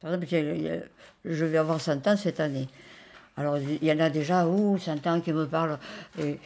[0.00, 0.82] Par exemple,
[1.24, 2.68] je vais avoir 100 ans cette année.
[3.36, 5.78] Alors, il y en a déjà, ou 100 ans qui me parlent.
[6.18, 6.38] Et,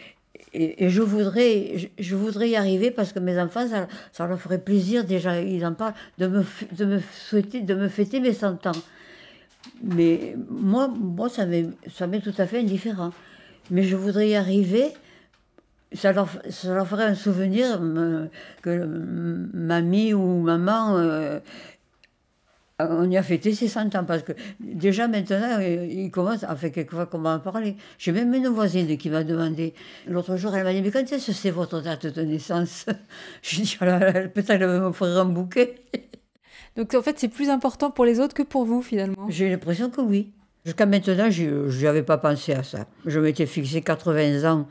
[0.53, 4.58] et, je, voudrais, je, voudrais y arriver parce que mes enfants, ça, ça, leur ferait
[4.58, 8.66] plaisir, déjà, ils en parlent, de me, de me, souhaiter, de me fêter mes 100
[8.66, 8.72] ans.
[9.82, 13.12] Mais moi, moi ça m'est tout à fait indifférent.
[13.71, 14.93] Mais je voudrais y arriver.
[15.93, 17.80] Ça leur, ça leur ferait un souvenir
[18.62, 18.84] que
[19.55, 21.39] mamie ou maman euh,
[22.80, 26.70] on y a fêté ses 100 ans parce que déjà maintenant, euh, il commence, enfin
[26.70, 27.77] quelquefois qu'on va en parler.
[27.98, 29.74] J'ai même une voisine qui m'a demandé,
[30.09, 32.87] l'autre jour, elle m'a dit, mais quand est-ce que c'est votre date de naissance?
[33.42, 35.77] Je dis, oh peut-être qu'elle va m'offrir un bouquet.
[36.77, 39.91] Donc en fait, c'est plus important pour les autres que pour vous finalement J'ai l'impression
[39.91, 40.32] que oui.
[40.65, 42.87] Jusqu'à maintenant, je n'avais pas pensé à ça.
[43.06, 44.66] Je m'étais fixé 80 ans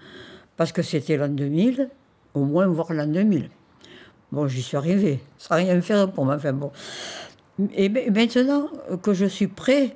[0.58, 1.90] parce que c'était l'an 2000,
[2.34, 3.50] au moins voir l'an 2000.
[4.34, 6.36] Bon, j'y suis arrivé, sans rien faire pour moi.
[6.36, 6.72] Enfin bon.
[7.76, 8.70] Et maintenant
[9.02, 9.96] que je suis près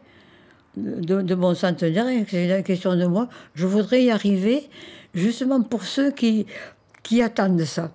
[0.75, 4.69] de, mon centenaire, c'est une question de moi, je voudrais y arriver
[5.13, 6.45] justement pour ceux qui,
[7.03, 7.91] qui attendent ça.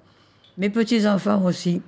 [0.58, 1.80] Mes petits-enfants aussi.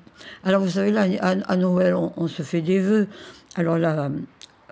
[0.45, 3.09] Alors vous savez, là, à, Noël, on, se fait des vœux.
[3.57, 4.09] Alors là,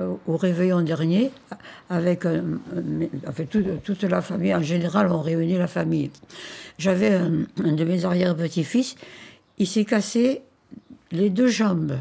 [0.00, 1.30] euh, au réveillon dernier,
[1.90, 2.40] avec, euh,
[3.84, 6.10] toute, la famille, en général, on réunit la famille.
[6.78, 8.94] J'avais un, un de mes arrière-petits-fils,
[9.58, 10.42] il s'est cassé
[11.10, 11.98] les deux jambes.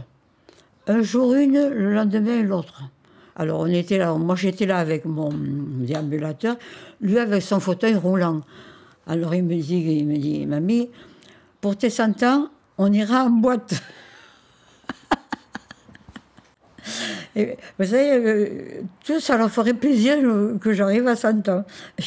[0.88, 2.84] Un jour une, le lendemain l'autre.
[3.36, 6.58] Alors on était là, moi j'étais là avec mon déambulateur,
[7.00, 8.42] lui avec son fauteuil roulant.
[9.08, 10.90] Alors il me dit, il me dit, mamie,
[11.60, 13.82] pour tes 100 ans, on ira en boîte.
[17.36, 20.18] Vous savez, euh, tout ça leur ferait plaisir
[20.60, 21.64] que j'arrive à 100 ans.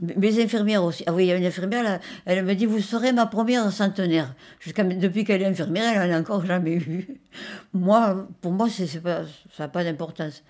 [0.00, 1.04] Mes infirmières aussi.
[1.06, 4.34] Ah oui, il y a une infirmière, elle, me dit Vous serez ma première centenaire.
[4.76, 7.20] depuis qu'elle est infirmière, elle n'en a encore jamais eu.
[7.72, 9.22] Moi, pour moi, c'est, pas,
[9.56, 10.42] ça n'a pas d'importance.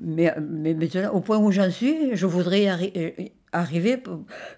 [0.00, 3.10] Mais, mais maintenant, au point où j'en suis, je voudrais euh,
[3.52, 4.02] arriver,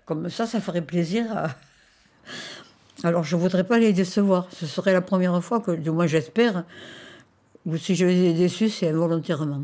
[0.04, 1.26] comme ça, ça ferait plaisir
[3.04, 4.48] Alors, je ne voudrais pas les décevoir.
[4.52, 6.64] Ce serait la première fois que, du moins, j'espère,
[7.66, 9.62] ou si je les ai déçus, c'est involontairement.